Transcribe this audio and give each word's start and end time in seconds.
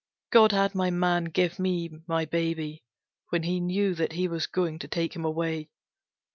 God 0.31 0.51
had 0.51 0.73
my 0.73 0.89
man 0.89 1.25
give 1.25 1.59
me 1.59 1.87
my 2.07 2.25
baby, 2.25 2.83
when 3.29 3.43
He 3.43 3.59
knew 3.59 3.93
that 3.93 4.13
He 4.13 4.27
was 4.27 4.47
going 4.47 4.79
to 4.79 4.87
take 4.87 5.15
him 5.15 5.23
away. 5.25 5.69